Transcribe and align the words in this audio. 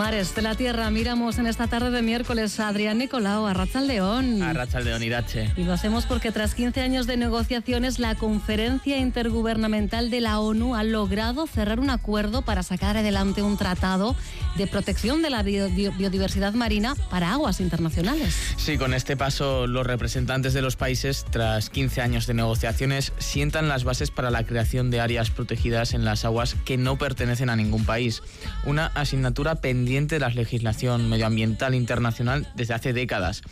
los 0.00 0.06
mares 0.06 0.34
de 0.34 0.40
la 0.40 0.54
tierra 0.54 0.90
miramos 0.90 1.36
en 1.36 1.46
esta 1.46 1.66
tarde 1.66 1.90
de 1.90 2.00
miércoles 2.00 2.58
a 2.58 2.68
Adrián 2.68 2.96
Nicolau, 2.96 3.46
a 3.46 3.52
León. 3.82 4.42
A 4.42 4.80
León, 4.80 5.02
Irache. 5.02 5.52
Y 5.58 5.64
lo 5.64 5.74
hacemos 5.74 6.06
porque 6.06 6.32
tras 6.32 6.54
15 6.54 6.80
años 6.80 7.06
de 7.06 7.18
negociaciones, 7.18 7.98
la 7.98 8.14
Conferencia 8.14 8.96
Intergubernamental 8.96 10.08
de 10.08 10.22
la 10.22 10.40
ONU 10.40 10.74
ha 10.74 10.84
logrado 10.84 11.46
cerrar 11.46 11.80
un 11.80 11.90
acuerdo 11.90 12.40
para 12.40 12.62
sacar 12.62 12.96
adelante 12.96 13.42
un 13.42 13.58
tratado 13.58 14.16
de 14.56 14.66
protección 14.66 15.20
de 15.20 15.28
la 15.28 15.42
biodiversidad 15.42 16.54
marina 16.54 16.94
para 17.10 17.32
aguas 17.32 17.60
internacionales. 17.60 18.34
Sí, 18.56 18.78
con 18.78 18.94
este 18.94 19.18
paso 19.18 19.66
los 19.66 19.86
representantes 19.86 20.54
de 20.54 20.62
los 20.62 20.76
países, 20.76 21.26
tras 21.28 21.68
15 21.68 22.00
años 22.00 22.26
de 22.26 22.32
negociaciones, 22.32 23.12
sientan 23.18 23.68
las 23.68 23.84
bases 23.84 24.10
para 24.10 24.30
la 24.30 24.44
creación 24.44 24.90
de 24.90 25.00
áreas 25.00 25.30
protegidas 25.30 25.92
en 25.92 26.06
las 26.06 26.24
aguas 26.24 26.56
que 26.64 26.78
no 26.78 26.96
pertenecen 26.96 27.50
a 27.50 27.56
ningún 27.56 27.84
país. 27.84 28.22
Una 28.64 28.86
asignatura 28.86 29.56
pendiente 29.56 29.89
de 29.90 30.20
la 30.20 30.28
legislación 30.28 31.10
medioambiental 31.10 31.74
internacional 31.74 32.46
desde 32.54 32.74
hace 32.74 32.92
décadas. 32.92 33.42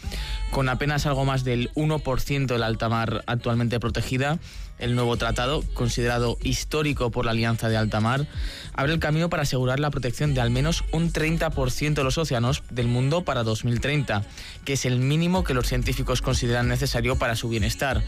Con 0.52 0.68
apenas 0.68 1.04
algo 1.04 1.24
más 1.24 1.42
del 1.42 1.72
1% 1.74 2.46
del 2.46 2.62
alta 2.62 2.88
mar 2.88 3.24
actualmente 3.26 3.80
protegida, 3.80 4.38
el 4.78 4.94
nuevo 4.94 5.16
tratado, 5.16 5.62
considerado 5.74 6.38
histórico 6.42 7.10
por 7.10 7.24
la 7.24 7.32
Alianza 7.32 7.68
de 7.68 7.76
Alta 7.76 8.00
Mar, 8.00 8.26
abre 8.74 8.92
el 8.92 9.00
camino 9.00 9.28
para 9.28 9.42
asegurar 9.42 9.80
la 9.80 9.90
protección 9.90 10.34
de 10.34 10.40
al 10.40 10.50
menos 10.50 10.84
un 10.92 11.12
30% 11.12 11.94
de 11.94 12.04
los 12.04 12.18
océanos 12.18 12.62
del 12.70 12.86
mundo 12.86 13.24
para 13.24 13.42
2030, 13.42 14.22
que 14.64 14.74
es 14.74 14.84
el 14.84 14.98
mínimo 14.98 15.44
que 15.44 15.54
los 15.54 15.66
científicos 15.66 16.22
consideran 16.22 16.68
necesario 16.68 17.16
para 17.16 17.36
su 17.36 17.48
bienestar. 17.48 18.02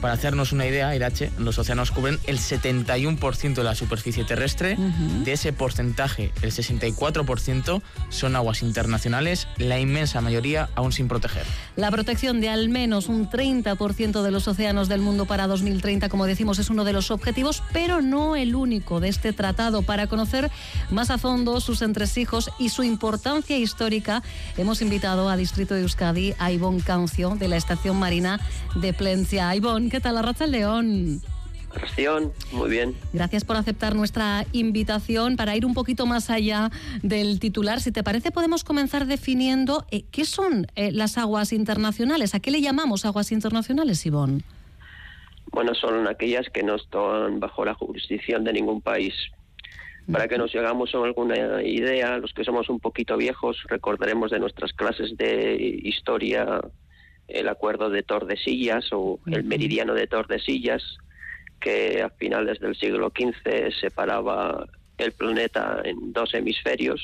Para 0.00 0.14
hacernos 0.14 0.52
una 0.52 0.66
idea, 0.66 0.94
Irache, 0.94 1.30
los 1.38 1.58
océanos 1.58 1.92
cubren 1.92 2.18
el 2.26 2.38
71% 2.38 3.54
de 3.54 3.62
la 3.64 3.74
superficie 3.74 4.24
terrestre. 4.24 4.76
De 5.24 5.32
ese 5.32 5.52
porcentaje, 5.52 6.32
el 6.42 6.50
64% 6.50 7.82
son 8.08 8.36
aguas 8.36 8.62
internacionales, 8.62 9.46
la 9.58 9.78
inmensa 9.78 10.20
mayoría 10.20 10.68
aún 10.74 10.92
sin 10.92 11.08
proteger. 11.08 11.44
La 11.76 11.90
protección 11.90 12.40
de 12.40 12.48
al 12.48 12.68
menos 12.68 13.08
un 13.08 13.30
30% 13.30 14.22
de 14.22 14.30
los 14.30 14.48
océanos 14.48 14.88
del 14.88 15.00
mundo 15.00 15.26
para 15.26 15.46
2030 15.46 16.08
como 16.12 16.26
decimos, 16.26 16.58
es 16.58 16.68
uno 16.68 16.84
de 16.84 16.92
los 16.92 17.10
objetivos, 17.10 17.62
pero 17.72 18.02
no 18.02 18.36
el 18.36 18.54
único 18.54 19.00
de 19.00 19.08
este 19.08 19.32
tratado. 19.32 19.80
Para 19.80 20.08
conocer 20.08 20.50
más 20.90 21.08
a 21.08 21.16
fondo 21.16 21.58
sus 21.58 21.80
entresijos 21.80 22.50
y 22.58 22.68
su 22.68 22.82
importancia 22.82 23.56
histórica, 23.56 24.22
hemos 24.58 24.82
invitado 24.82 25.30
a 25.30 25.38
Distrito 25.38 25.72
de 25.74 25.80
Euskadi 25.80 26.34
a 26.38 26.52
Ivonne 26.52 26.82
Cancio, 26.82 27.30
de 27.36 27.48
la 27.48 27.56
Estación 27.56 27.96
Marina 27.96 28.40
de 28.74 28.92
Plencia. 28.92 29.56
Ivonne, 29.56 29.88
¿qué 29.88 30.00
tal? 30.00 30.18
Arracha 30.18 30.44
el 30.44 30.50
León. 30.50 31.22
muy 32.52 32.68
bien. 32.68 32.94
Gracias 33.14 33.46
por 33.46 33.56
aceptar 33.56 33.94
nuestra 33.94 34.44
invitación 34.52 35.36
para 35.36 35.56
ir 35.56 35.64
un 35.64 35.72
poquito 35.72 36.04
más 36.04 36.28
allá 36.28 36.70
del 37.02 37.40
titular. 37.40 37.80
Si 37.80 37.90
te 37.90 38.02
parece, 38.02 38.30
podemos 38.30 38.64
comenzar 38.64 39.06
definiendo 39.06 39.86
eh, 39.90 40.04
qué 40.10 40.26
son 40.26 40.66
eh, 40.74 40.92
las 40.92 41.16
aguas 41.16 41.54
internacionales. 41.54 42.34
¿A 42.34 42.40
qué 42.40 42.50
le 42.50 42.60
llamamos 42.60 43.06
aguas 43.06 43.32
internacionales, 43.32 44.04
Ivonne? 44.04 44.42
Bueno, 45.52 45.74
son 45.74 46.08
aquellas 46.08 46.48
que 46.48 46.62
no 46.62 46.76
están 46.76 47.38
bajo 47.38 47.64
la 47.64 47.74
jurisdicción 47.74 48.42
de 48.42 48.54
ningún 48.54 48.80
país. 48.80 49.14
Para 50.10 50.26
que 50.26 50.36
nos 50.36 50.52
hagamos 50.56 50.92
alguna 50.94 51.62
idea, 51.62 52.18
los 52.18 52.32
que 52.32 52.42
somos 52.42 52.68
un 52.68 52.80
poquito 52.80 53.16
viejos, 53.16 53.62
recordaremos 53.68 54.32
de 54.32 54.40
nuestras 54.40 54.72
clases 54.72 55.16
de 55.16 55.54
historia 55.84 56.60
el 57.28 57.48
acuerdo 57.48 57.88
de 57.88 58.02
Tordesillas 58.02 58.88
o 58.92 59.20
el 59.26 59.44
meridiano 59.44 59.94
de 59.94 60.08
Tordesillas, 60.08 60.82
que 61.60 62.02
a 62.02 62.10
finales 62.10 62.58
del 62.58 62.74
siglo 62.74 63.12
XV 63.16 63.72
separaba 63.80 64.66
el 64.98 65.12
planeta 65.12 65.80
en 65.84 66.12
dos 66.12 66.34
hemisferios, 66.34 67.00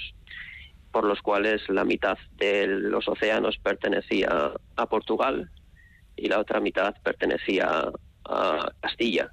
por 0.90 1.04
los 1.04 1.20
cuales 1.22 1.62
la 1.68 1.84
mitad 1.84 2.18
de 2.36 2.66
los 2.66 3.06
océanos 3.06 3.58
pertenecía 3.58 4.52
a 4.76 4.86
Portugal 4.86 5.50
y 6.16 6.28
la 6.28 6.40
otra 6.40 6.58
mitad 6.60 6.96
pertenecía 7.04 7.92
a 8.28 8.72
Castilla. 8.80 9.30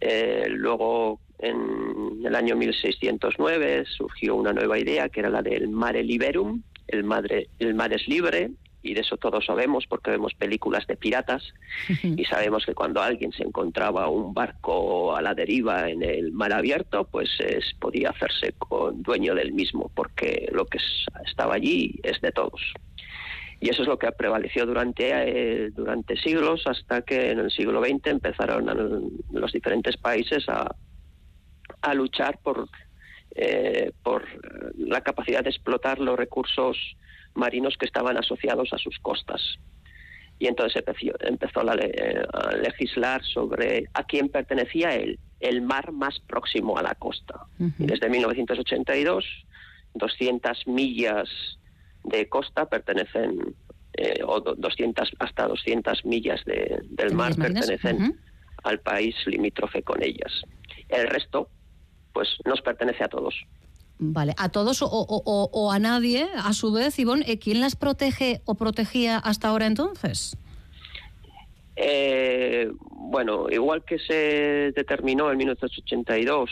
Eh, 0.00 0.46
luego, 0.48 1.20
en 1.38 2.24
el 2.24 2.34
año 2.34 2.56
1609, 2.56 3.84
surgió 3.86 4.34
una 4.34 4.52
nueva 4.52 4.78
idea 4.78 5.08
que 5.08 5.20
era 5.20 5.30
la 5.30 5.42
del 5.42 5.68
mare 5.68 6.02
liberum, 6.02 6.62
el, 6.86 7.04
madre, 7.04 7.48
el 7.58 7.74
mar 7.74 7.92
es 7.92 8.06
libre, 8.08 8.50
y 8.82 8.94
de 8.94 9.00
eso 9.00 9.16
todos 9.16 9.44
sabemos 9.44 9.86
porque 9.88 10.12
vemos 10.12 10.34
películas 10.34 10.86
de 10.86 10.96
piratas 10.96 11.42
y 12.02 12.24
sabemos 12.24 12.64
que 12.64 12.74
cuando 12.74 13.02
alguien 13.02 13.32
se 13.32 13.42
encontraba 13.42 14.08
un 14.08 14.32
barco 14.32 15.14
a 15.14 15.22
la 15.22 15.34
deriva 15.34 15.90
en 15.90 16.02
el 16.02 16.32
mar 16.32 16.52
abierto, 16.52 17.04
pues 17.04 17.28
es, 17.40 17.74
podía 17.80 18.10
hacerse 18.10 18.52
con 18.56 19.02
dueño 19.02 19.34
del 19.34 19.52
mismo 19.52 19.90
porque 19.94 20.48
lo 20.52 20.66
que 20.66 20.78
estaba 21.26 21.54
allí 21.54 21.98
es 22.02 22.20
de 22.20 22.32
todos. 22.32 22.60
Y 23.60 23.70
eso 23.70 23.82
es 23.82 23.88
lo 23.88 23.98
que 23.98 24.10
prevaleció 24.12 24.66
durante, 24.66 25.10
eh, 25.10 25.70
durante 25.70 26.16
siglos 26.16 26.62
hasta 26.66 27.02
que 27.02 27.32
en 27.32 27.40
el 27.40 27.50
siglo 27.50 27.82
XX 27.82 28.06
empezaron 28.06 29.10
los 29.32 29.52
diferentes 29.52 29.96
países 29.96 30.48
a, 30.48 30.74
a 31.82 31.94
luchar 31.94 32.38
por, 32.42 32.68
eh, 33.34 33.92
por 34.02 34.24
la 34.76 35.00
capacidad 35.00 35.42
de 35.42 35.50
explotar 35.50 35.98
los 35.98 36.16
recursos 36.16 36.76
marinos 37.34 37.76
que 37.76 37.86
estaban 37.86 38.16
asociados 38.16 38.72
a 38.72 38.78
sus 38.78 38.98
costas. 39.00 39.40
Y 40.38 40.46
entonces 40.46 40.84
empezó, 41.20 41.60
a 41.60 42.56
legislar 42.62 43.24
sobre 43.24 43.86
a 43.92 44.04
quién 44.04 44.28
pertenecía 44.28 44.94
el, 44.94 45.18
el 45.40 45.62
mar 45.62 45.90
más 45.90 46.20
próximo 46.20 46.78
a 46.78 46.82
la 46.82 46.94
costa. 46.94 47.46
Y 47.58 47.86
desde 47.86 48.08
1982, 48.08 49.24
200 49.94 50.66
millas 50.68 51.57
de 52.08 52.28
costa 52.28 52.68
pertenecen, 52.68 53.54
eh, 53.94 54.20
o 54.26 54.40
200, 54.40 55.12
hasta 55.18 55.46
200 55.46 56.04
millas 56.04 56.40
del 56.44 57.14
mar 57.14 57.34
pertenecen 57.36 58.18
al 58.64 58.80
país 58.80 59.14
limítrofe 59.26 59.82
con 59.82 60.02
ellas. 60.02 60.32
El 60.88 61.08
resto, 61.08 61.48
pues, 62.12 62.28
nos 62.44 62.60
pertenece 62.62 63.04
a 63.04 63.08
todos. 63.08 63.34
Vale, 64.00 64.34
a 64.38 64.48
todos 64.48 64.78
o, 64.80 65.72
a 65.72 65.78
nadie, 65.80 66.28
a 66.36 66.52
su 66.52 66.72
vez, 66.72 66.98
Ivonne, 66.98 67.24
eh, 67.26 67.38
¿quién 67.38 67.60
las 67.60 67.74
protege 67.74 68.42
o 68.44 68.54
protegía 68.54 69.18
hasta 69.18 69.48
ahora 69.48 69.66
entonces? 69.66 70.36
Eh, 71.74 72.70
bueno, 72.90 73.46
igual 73.50 73.84
que 73.84 73.98
se 73.98 74.72
determinó 74.74 75.30
en 75.32 75.38
1982 75.38 76.50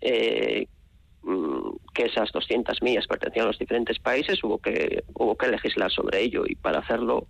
eh, 0.00 0.66
que 1.94 2.04
esas 2.04 2.32
200 2.32 2.82
millas 2.82 3.06
pertenecían 3.06 3.44
a 3.44 3.48
los 3.48 3.58
diferentes 3.58 3.98
países, 3.98 4.42
hubo 4.42 4.58
que, 4.58 5.04
hubo 5.14 5.36
que 5.36 5.48
legislar 5.48 5.90
sobre 5.90 6.20
ello 6.22 6.44
y 6.46 6.54
para 6.54 6.78
hacerlo 6.78 7.26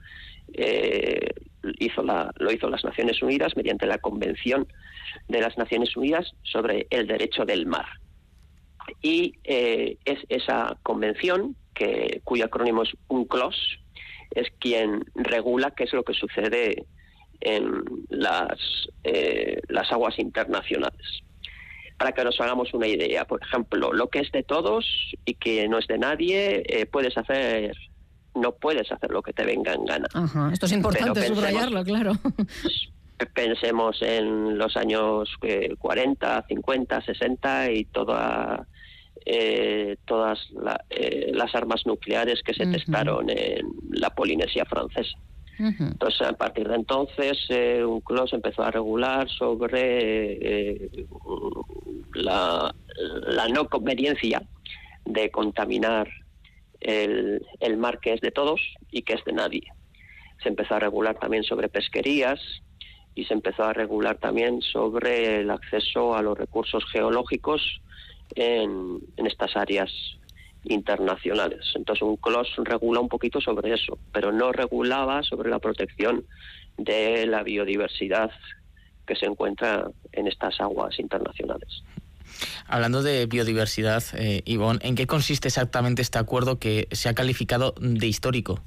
eh, 0.54 1.30
hizo 1.78 2.02
lo 2.02 2.52
hizo 2.52 2.70
las 2.70 2.84
Naciones 2.84 3.22
Unidas 3.22 3.56
mediante 3.56 3.86
la 3.86 3.98
Convención 3.98 4.66
de 5.28 5.40
las 5.40 5.58
Naciones 5.58 5.96
Unidas 5.96 6.32
sobre 6.42 6.86
el 6.90 7.06
Derecho 7.06 7.44
del 7.44 7.66
Mar. 7.66 7.86
Y 9.02 9.34
eh, 9.44 9.98
es 10.04 10.18
esa 10.28 10.78
convención, 10.82 11.56
que, 11.74 12.20
cuyo 12.24 12.46
acrónimo 12.46 12.82
es 12.82 12.90
UNCLOS, 13.08 13.78
es 14.30 14.48
quien 14.58 15.04
regula 15.14 15.72
qué 15.72 15.84
es 15.84 15.92
lo 15.92 16.04
que 16.04 16.14
sucede 16.14 16.86
en 17.40 17.82
las, 18.08 18.58
eh, 19.04 19.60
las 19.68 19.90
aguas 19.92 20.18
internacionales 20.18 21.22
para 21.98 22.12
que 22.12 22.24
nos 22.24 22.40
hagamos 22.40 22.72
una 22.72 22.86
idea. 22.86 23.26
Por 23.26 23.42
ejemplo, 23.42 23.92
lo 23.92 24.08
que 24.08 24.20
es 24.20 24.30
de 24.32 24.44
todos 24.44 24.86
y 25.24 25.34
que 25.34 25.68
no 25.68 25.78
es 25.78 25.86
de 25.88 25.98
nadie, 25.98 26.62
eh, 26.66 26.86
puedes 26.86 27.18
hacer, 27.18 27.76
no 28.34 28.52
puedes 28.52 28.90
hacer 28.90 29.10
lo 29.10 29.20
que 29.20 29.32
te 29.32 29.44
venga 29.44 29.74
en 29.74 29.84
gana. 29.84 30.08
Esto 30.52 30.66
es 30.66 30.72
importante 30.72 31.26
subrayarlo, 31.26 31.82
claro. 31.84 32.12
Pensemos 33.34 34.00
en 34.00 34.56
los 34.56 34.76
años 34.76 35.28
40, 35.78 36.44
50, 36.48 37.02
60 37.02 37.72
y 37.72 37.84
toda, 37.86 38.64
eh, 39.26 39.96
todas 40.04 40.38
eh, 40.90 41.32
las 41.34 41.52
armas 41.56 41.84
nucleares 41.84 42.42
que 42.44 42.54
se 42.54 42.66
testaron 42.66 43.28
en 43.28 43.66
la 43.90 44.10
Polinesia 44.10 44.64
francesa. 44.66 45.18
Entonces, 45.58 46.22
a 46.22 46.34
partir 46.34 46.68
de 46.68 46.76
entonces, 46.76 47.36
eh, 47.48 47.84
un 47.84 48.00
CLOS 48.00 48.32
empezó 48.34 48.62
a 48.62 48.70
regular 48.70 49.28
sobre 49.28 50.88
la, 52.22 52.74
no 53.52 53.68
conveniencia 53.68 54.42
de 55.04 55.30
contaminar 55.30 56.08
el, 56.80 57.44
el 57.60 57.76
mar 57.76 58.00
que 58.00 58.14
es 58.14 58.20
de 58.20 58.30
todos 58.30 58.60
y 58.90 59.02
que 59.02 59.14
es 59.14 59.24
de 59.24 59.32
nadie. 59.32 59.62
Se 60.42 60.48
empezó 60.48 60.74
a 60.74 60.80
regular 60.80 61.18
también 61.18 61.42
sobre 61.42 61.68
pesquerías 61.68 62.40
y 63.14 63.24
se 63.24 63.34
empezó 63.34 63.64
a 63.64 63.72
regular 63.72 64.18
también 64.18 64.62
sobre 64.62 65.40
el 65.40 65.50
acceso 65.50 66.14
a 66.14 66.22
los 66.22 66.38
recursos 66.38 66.84
geológicos 66.92 67.80
en, 68.34 69.00
en 69.16 69.26
estas 69.26 69.56
áreas 69.56 69.90
internacionales. 70.64 71.72
Entonces 71.74 72.02
un 72.02 72.16
CLOS 72.16 72.56
regula 72.58 73.00
un 73.00 73.08
poquito 73.08 73.40
sobre 73.40 73.74
eso, 73.74 73.98
pero 74.12 74.32
no 74.32 74.52
regulaba 74.52 75.22
sobre 75.22 75.50
la 75.50 75.58
protección 75.58 76.24
de 76.76 77.26
la 77.26 77.42
biodiversidad 77.42 78.30
que 79.06 79.16
se 79.16 79.26
encuentra 79.26 79.90
en 80.12 80.28
estas 80.28 80.60
aguas 80.60 80.98
internacionales. 80.98 81.82
Hablando 82.66 83.02
de 83.02 83.26
biodiversidad, 83.26 84.02
eh, 84.14 84.42
Ivonne, 84.44 84.80
¿en 84.82 84.94
qué 84.94 85.06
consiste 85.06 85.48
exactamente 85.48 86.02
este 86.02 86.18
acuerdo 86.18 86.58
que 86.58 86.88
se 86.92 87.08
ha 87.08 87.14
calificado 87.14 87.74
de 87.80 88.06
histórico? 88.06 88.62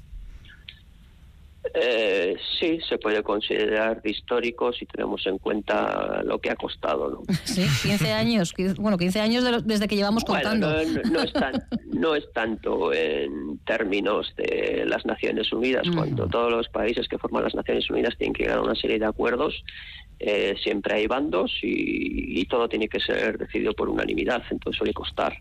Eh, 1.74 2.36
sí, 2.58 2.80
se 2.88 2.98
puede 2.98 3.22
considerar 3.22 4.00
histórico 4.04 4.72
si 4.72 4.84
tenemos 4.84 5.24
en 5.26 5.38
cuenta 5.38 6.22
lo 6.24 6.40
que 6.40 6.50
ha 6.50 6.56
costado. 6.56 7.10
¿no? 7.10 7.22
Sí, 7.44 7.62
15 7.82 8.12
años, 8.12 8.52
bueno, 8.78 8.98
15 8.98 9.20
años 9.20 9.64
desde 9.64 9.86
que 9.86 9.96
llevamos 9.96 10.24
contando. 10.24 10.68
No, 10.70 11.22
es 11.22 11.32
no, 11.86 12.14
es 12.14 12.32
tanto 12.32 12.92
en 12.92 13.58
términos 13.64 14.32
de 14.36 14.84
las 14.86 15.06
Naciones 15.06 15.52
Unidas, 15.52 15.86
mm. 15.86 15.94
cuando 15.94 16.26
todos 16.28 16.50
los 16.50 16.68
países 16.68 17.06
que 17.08 17.18
forman 17.18 17.44
las 17.44 17.54
Naciones 17.54 17.88
Unidas 17.90 18.16
tienen 18.18 18.34
que 18.34 18.44
llegar 18.44 18.58
a 18.58 18.62
una 18.62 18.74
serie 18.74 18.98
de 18.98 19.06
acuerdos 19.06 19.62
eh, 20.24 20.54
siempre 20.62 20.94
hay 20.94 21.08
bandos 21.08 21.50
y, 21.62 22.44
todo 22.46 22.68
tiene 22.68 22.88
que 22.88 23.00
ser 23.00 23.38
decidido 23.38 23.72
por 23.72 23.88
unanimidad, 23.88 24.42
entonces 24.50 24.76
suele 24.76 24.92
costar. 24.92 25.32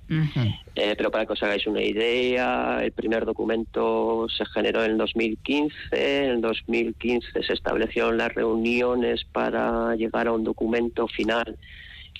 Eh, 0.75 0.93
pero 0.95 1.11
para 1.11 1.25
que 1.25 1.33
os 1.33 1.43
hagáis 1.43 1.67
una 1.67 1.81
idea, 1.81 2.79
el 2.81 2.93
primer 2.93 3.25
documento 3.25 4.27
se 4.29 4.45
generó 4.45 4.83
en 4.83 4.91
el 4.91 4.97
2015, 4.97 5.75
en 6.17 6.29
el 6.31 6.41
2015 6.41 7.43
se 7.43 7.53
establecieron 7.53 8.17
las 8.17 8.33
reuniones 8.33 9.23
para 9.25 9.95
llegar 9.95 10.27
a 10.27 10.31
un 10.31 10.43
documento 10.43 11.07
final 11.07 11.57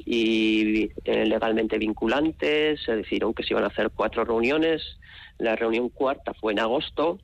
y 0.06 0.90
eh, 1.06 1.26
legalmente 1.26 1.78
vinculante, 1.78 2.78
se 2.78 2.96
decidieron 2.96 3.34
que 3.34 3.44
se 3.44 3.54
iban 3.54 3.64
a 3.64 3.68
hacer 3.68 3.92
cuatro 3.94 4.26
reuniones, 4.26 4.82
la 5.38 5.56
reunión 5.56 5.90
cuarta 5.90 6.34
fue 6.34 6.54
en 6.54 6.60
agosto, 6.60 7.20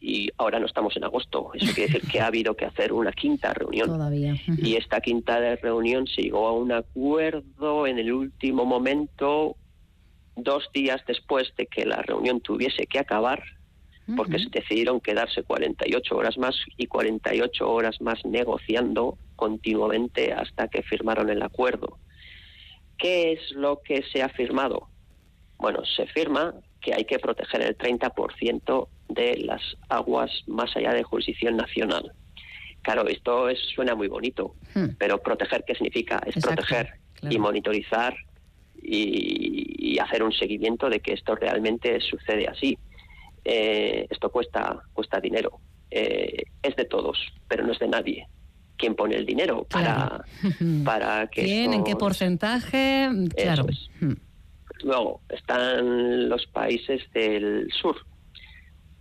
y 0.00 0.30
ahora 0.38 0.60
no 0.60 0.66
estamos 0.66 0.96
en 0.96 1.04
agosto. 1.04 1.50
Eso 1.54 1.74
quiere 1.74 1.92
decir 1.92 2.08
que 2.08 2.20
ha 2.20 2.26
habido 2.26 2.54
que 2.54 2.64
hacer 2.64 2.92
una 2.92 3.12
quinta 3.12 3.52
reunión. 3.52 3.88
Todavía. 3.88 4.34
Y 4.56 4.76
esta 4.76 5.00
quinta 5.00 5.56
reunión 5.56 6.06
se 6.06 6.22
llegó 6.22 6.46
a 6.46 6.52
un 6.52 6.72
acuerdo 6.72 7.86
en 7.86 7.98
el 7.98 8.12
último 8.12 8.64
momento, 8.64 9.56
dos 10.36 10.68
días 10.72 11.02
después 11.06 11.52
de 11.56 11.66
que 11.66 11.84
la 11.84 12.02
reunión 12.02 12.40
tuviese 12.40 12.86
que 12.86 13.00
acabar, 13.00 13.42
porque 14.16 14.38
se 14.38 14.48
decidieron 14.50 15.00
quedarse 15.00 15.42
48 15.42 16.16
horas 16.16 16.38
más 16.38 16.56
y 16.76 16.86
48 16.86 17.70
horas 17.70 18.00
más 18.00 18.24
negociando 18.24 19.18
continuamente 19.36 20.32
hasta 20.32 20.68
que 20.68 20.82
firmaron 20.82 21.28
el 21.28 21.42
acuerdo. 21.42 21.98
¿Qué 22.96 23.32
es 23.32 23.52
lo 23.52 23.80
que 23.82 24.02
se 24.12 24.22
ha 24.22 24.28
firmado? 24.28 24.88
Bueno, 25.58 25.84
se 25.84 26.06
firma 26.06 26.54
que 26.80 26.94
hay 26.94 27.04
que 27.04 27.18
proteger 27.18 27.62
el 27.62 27.76
30% 27.76 28.88
de 29.08 29.36
las 29.38 29.62
aguas 29.88 30.30
más 30.46 30.74
allá 30.76 30.92
de 30.92 31.02
jurisdicción 31.02 31.56
nacional. 31.56 32.12
Claro, 32.82 33.06
esto 33.08 33.48
es, 33.48 33.58
suena 33.74 33.94
muy 33.94 34.08
bonito, 34.08 34.54
hmm. 34.74 34.96
pero 34.98 35.20
proteger, 35.22 35.64
¿qué 35.66 35.74
significa? 35.74 36.20
Es 36.24 36.42
proteger 36.42 36.94
y 37.28 37.38
monitorizar 37.38 38.16
y, 38.82 39.98
hacer 39.98 40.22
un 40.22 40.32
seguimiento 40.32 40.88
de 40.88 41.00
que 41.00 41.12
esto 41.12 41.34
realmente 41.34 42.00
sucede 42.00 42.46
así. 42.46 42.78
Eh, 43.44 44.06
esto 44.10 44.30
cuesta, 44.30 44.82
cuesta 44.92 45.20
dinero. 45.20 45.60
Eh, 45.90 46.42
es 46.62 46.76
de 46.76 46.84
todos, 46.84 47.18
pero 47.48 47.64
no 47.64 47.72
es 47.72 47.78
de 47.78 47.88
nadie. 47.88 48.26
¿Quién 48.76 48.94
pone 48.94 49.16
el 49.16 49.26
dinero 49.26 49.64
para, 49.64 50.24
para 50.84 51.26
que 51.28 51.42
¿Quién? 51.42 51.72
¿En 51.72 51.84
qué 51.84 51.96
porcentaje? 51.96 53.08
Claro. 53.36 53.66
Hmm. 54.00 54.14
Luego 54.82 55.22
están 55.28 56.28
los 56.28 56.46
países 56.46 57.02
del 57.12 57.68
sur, 57.72 57.96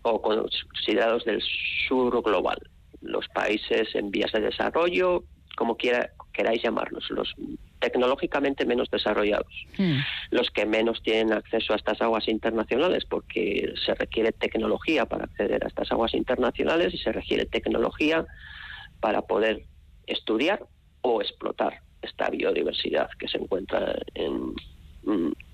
o 0.01 0.21
considerados 0.21 1.23
del 1.25 1.41
sur 1.87 2.23
global, 2.23 2.57
los 3.01 3.27
países 3.27 3.93
en 3.93 4.09
vías 4.09 4.31
de 4.31 4.41
desarrollo, 4.41 5.23
como 5.55 5.77
quiera, 5.77 6.09
queráis 6.33 6.63
llamarlos, 6.63 7.09
los 7.11 7.35
tecnológicamente 7.79 8.65
menos 8.65 8.89
desarrollados, 8.89 9.53
hmm. 9.77 9.99
los 10.31 10.49
que 10.51 10.65
menos 10.65 11.01
tienen 11.03 11.33
acceso 11.33 11.73
a 11.73 11.75
estas 11.75 12.01
aguas 12.01 12.27
internacionales, 12.27 13.05
porque 13.05 13.73
se 13.85 13.93
requiere 13.95 14.31
tecnología 14.31 15.05
para 15.05 15.25
acceder 15.25 15.63
a 15.63 15.67
estas 15.67 15.91
aguas 15.91 16.13
internacionales 16.13 16.93
y 16.93 16.97
se 16.97 17.11
requiere 17.11 17.45
tecnología 17.45 18.25
para 18.99 19.21
poder 19.21 19.63
estudiar 20.07 20.65
o 21.01 21.21
explotar 21.21 21.81
esta 22.01 22.29
biodiversidad 22.29 23.09
que 23.19 23.27
se 23.27 23.37
encuentra 23.37 23.95
en, 24.13 24.53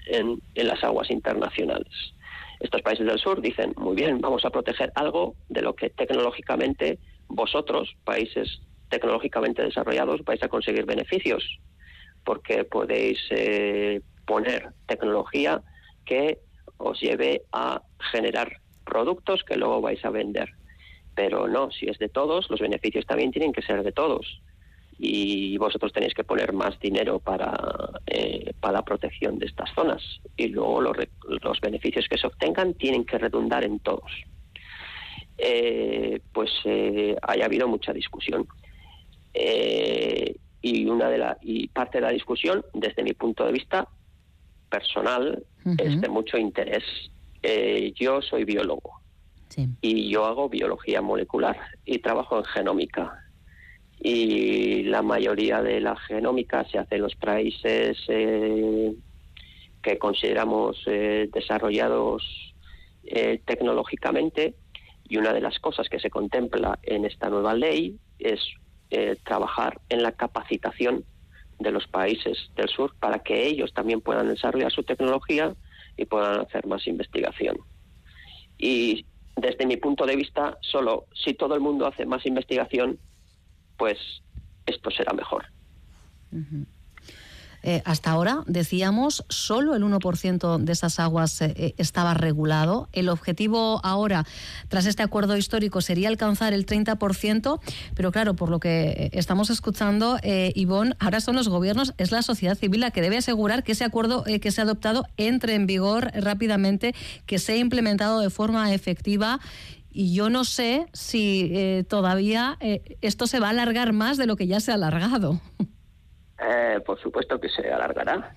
en, 0.08 0.42
las 0.56 0.84
aguas 0.84 1.10
internacionales. 1.10 2.14
Estos 2.60 2.82
países 2.82 3.06
del 3.06 3.20
sur 3.20 3.42
dicen, 3.42 3.74
muy 3.78 3.96
bien, 3.96 4.22
vamos 4.22 4.46
a 4.46 4.50
proteger 4.50 4.92
algo 4.96 5.36
de 5.50 5.62
lo 5.62 5.76
que 5.76 5.90
tecnológicamente 5.90 7.00
vosotros, 7.28 7.96
países 8.04 8.62
tecnológicamente 8.90 9.64
desarrollados, 9.64 10.24
vais 10.24 10.42
a 10.44 10.48
conseguir 10.48 10.86
beneficios, 10.86 11.44
porque 12.24 12.64
podéis 12.64 13.20
eh, 13.30 14.02
poner 14.26 14.70
tecnología 14.88 15.62
que 16.06 16.40
os 16.78 17.00
lleve 17.00 17.44
a 17.52 17.82
generar 18.12 18.58
productos 18.86 19.44
que 19.44 19.56
luego 19.56 19.82
vais 19.82 20.04
a 20.06 20.10
vender. 20.10 20.50
Pero 21.16 21.48
no, 21.48 21.72
si 21.72 21.88
es 21.88 22.00
de 22.00 22.10
todos, 22.10 22.50
los 22.50 22.60
beneficios 22.60 23.06
también 23.06 23.32
tienen 23.32 23.54
que 23.54 23.62
ser 23.62 23.84
de 23.84 23.92
todos 23.92 24.42
y 25.00 25.58
vosotros 25.58 25.92
tenéis 25.92 26.14
que 26.14 26.24
poner 26.24 26.54
más 26.54 26.80
dinero 26.80 27.20
para, 27.20 27.54
eh, 28.06 28.54
para 28.60 28.76
la 28.76 28.86
protección 28.86 29.40
de 29.40 29.48
estas 29.48 29.70
zonas 29.74 30.02
y 30.38 30.48
luego 30.48 30.82
los, 30.82 30.98
los 31.42 31.60
beneficios 31.60 32.08
que 32.08 32.18
se 32.18 32.28
obtengan 32.28 32.74
tienen 32.76 33.06
que 33.06 33.18
redundar 33.18 33.64
en 33.64 33.80
todos. 33.80 34.12
Eh, 35.38 36.22
pues 36.32 36.52
eh, 36.66 37.16
haya 37.22 37.46
habido 37.46 37.68
mucha 37.68 37.92
discusión. 37.92 38.48
Eh, 39.34 40.36
y 40.64 40.86
una 40.86 41.10
de 41.10 41.18
la 41.18 41.38
y 41.42 41.68
parte 41.68 42.00
de 42.00 42.04
la 42.04 42.12
discusión, 42.12 42.66
desde 42.74 43.04
mi 43.04 43.14
punto 43.14 43.46
de 43.46 43.52
vista 43.52 43.88
personal, 44.70 45.44
es 45.78 46.02
de 46.02 46.10
mucho 46.10 46.38
interés. 46.38 46.84
yo 47.96 48.22
soy 48.22 48.46
biólogo 48.46 49.02
y 49.82 50.10
yo 50.10 50.26
hago 50.26 50.50
biología 50.50 51.02
molecular 51.02 51.58
y 51.86 52.00
trabajo 52.00 52.38
en 52.40 52.46
genómica. 52.46 53.20
Y 54.00 54.84
la 54.84 55.02
mayoría 55.02 55.62
de 55.62 55.82
la 55.82 55.96
genómica 55.96 56.66
se 56.70 56.80
hace 56.80 56.96
en 56.96 57.02
los 57.02 57.16
países 57.16 57.98
eh, 58.08 58.94
que 59.82 59.98
consideramos 59.98 60.82
eh, 60.88 61.30
desarrollados 61.32 62.24
eh, 63.04 63.42
tecnológicamente. 63.46 64.56
Y 65.08 65.18
una 65.18 65.34
de 65.34 65.42
las 65.42 65.60
cosas 65.60 65.90
que 65.90 66.00
se 66.00 66.10
contempla 66.10 66.80
en 66.84 67.06
esta 67.06 67.30
nueva 67.30 67.54
ley 67.54 67.98
es 68.18 68.40
trabajar 69.24 69.82
en 69.90 70.04
la 70.04 70.12
capacitación 70.12 71.04
de 71.60 71.72
los 71.72 71.88
países 71.88 72.52
del 72.56 72.70
sur 72.70 72.96
para 73.00 73.20
que 73.20 73.48
ellos 73.48 73.74
también 73.74 74.02
puedan 74.02 74.28
desarrollar 74.28 74.72
su 74.72 74.84
tecnología 74.84 75.56
y 75.98 76.06
puedan 76.06 76.42
hacer 76.42 76.68
más 76.68 76.86
investigación. 76.88 77.58
Y 78.58 79.06
desde 79.36 79.66
mi 79.66 79.78
punto 79.78 80.06
de 80.06 80.16
vista, 80.16 80.58
solo 80.62 81.06
si 81.14 81.34
todo 81.34 81.56
el 81.56 81.62
mundo 81.62 81.88
hace 81.88 82.06
más 82.06 82.26
investigación, 82.26 83.00
pues 83.78 83.98
esto 84.66 84.92
será 84.92 85.14
mejor. 85.14 85.46
Eh, 87.64 87.82
hasta 87.86 88.12
ahora, 88.12 88.44
decíamos, 88.46 89.26
solo 89.30 89.76
el 89.76 89.84
1% 89.84 90.58
de 90.60 90.72
esas 90.72 91.00
aguas 91.00 91.42
eh, 91.42 91.54
eh, 91.56 91.74
estaba 91.78 92.14
regulado. 92.14 92.90
El 92.92 93.10
objetivo 93.10 93.80
ahora, 93.84 94.26
tras 94.68 94.86
este 94.86 95.02
acuerdo 95.02 95.38
histórico, 95.38 95.82
sería 95.82 96.10
alcanzar 96.10 96.54
el 96.54 96.66
30%, 96.66 97.60
pero 97.96 98.12
claro, 98.12 98.36
por 98.36 98.50
lo 98.50 98.60
que 98.60 99.10
estamos 99.14 99.50
escuchando, 99.50 100.18
Ivonne, 100.24 100.96
ahora 101.00 101.22
son 101.22 101.36
los 101.36 101.48
gobiernos, 101.48 101.94
es 101.98 102.12
la 102.12 102.22
sociedad 102.22 102.58
civil 102.58 102.82
la 102.82 102.92
que 102.92 103.02
debe 103.02 103.18
asegurar 103.18 103.64
que 103.64 103.72
ese 103.72 103.84
acuerdo 103.84 104.24
que 104.24 104.52
se 104.52 104.62
ha 104.62 104.64
adoptado 104.64 105.06
entre 105.18 105.56
en 105.56 105.66
vigor 105.66 106.12
rápidamente, 106.14 106.94
que 107.26 107.40
sea 107.40 107.56
implementado 107.56 108.20
de 108.20 108.30
forma 108.30 108.74
efectiva 108.74 109.40
y 109.94 110.14
yo 110.14 110.30
no 110.30 110.44
sé 110.44 110.88
si 110.92 111.52
eh, 111.54 111.86
todavía 111.88 112.58
eh, 112.60 112.98
esto 113.02 113.28
se 113.28 113.40
va 113.40 113.48
a 113.48 113.50
alargar 113.52 113.94
más 113.94 114.18
de 114.18 114.26
lo 114.26 114.36
que 114.36 114.48
ya 114.48 114.60
se 114.60 114.72
ha 114.72 114.76
alargado. 114.76 115.40
Eh, 116.40 116.80
por 116.86 117.00
supuesto 117.00 117.40
que 117.40 117.50
se 117.50 117.72
alargará. 117.72 118.36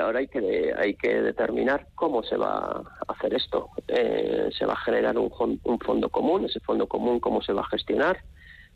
ahora 0.00 0.20
hay 0.20 0.28
que 0.28 0.72
hay 0.76 0.94
que 0.94 1.22
determinar 1.22 1.88
cómo 1.94 2.22
se 2.22 2.36
va 2.36 2.82
a 3.06 3.12
hacer 3.12 3.34
esto. 3.34 3.70
se 3.86 4.66
va 4.66 4.72
a 4.72 4.84
generar 4.84 5.18
un, 5.18 5.60
un, 5.62 5.78
fondo 5.80 6.08
común. 6.08 6.44
Ese 6.44 6.60
fondo 6.60 6.86
común, 6.86 7.20
¿cómo 7.20 7.42
se 7.42 7.52
va 7.52 7.62
a 7.62 7.68
gestionar? 7.68 8.18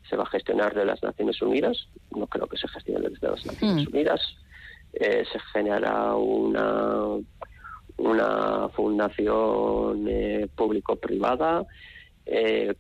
Se 0.09 0.17
va 0.17 0.25
a 0.25 0.31
gestionar 0.31 0.75
de 0.75 0.85
las 0.85 1.03
Naciones 1.03 1.41
Unidas. 1.43 1.89
No 2.15 2.27
creo 2.27 2.47
que 2.47 2.57
se 2.57 2.69
gestione 2.69 3.09
desde 3.09 3.29
las 3.29 3.47
Naciones 3.47 3.87
hmm. 3.87 3.93
Unidas. 3.93 4.21
se 4.93 5.39
generará 5.53 6.15
una 6.15 7.19
una 8.03 8.69
fundación 8.71 10.07
eh, 10.09 10.49
público-privada. 10.55 11.65
Eh, 12.25 12.73